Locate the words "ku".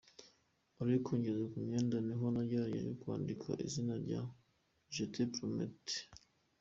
1.51-1.57